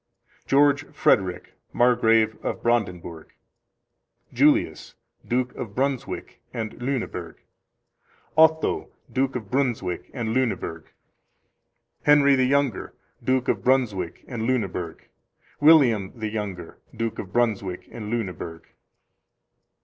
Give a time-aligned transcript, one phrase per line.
[0.47, 3.33] George Frederick, Margrave of Brandenburg.
[4.33, 4.95] Julius,
[5.27, 7.35] Duke of Brunswick and Lueneburg.
[8.35, 10.85] Otho, Duke of Brunswick and Lueneburg.
[12.01, 15.01] Henry the Younger, Duke of Brunswick and Lueneburg.
[15.59, 18.63] William the Younger, Duke of Brunswick and Lueneburg.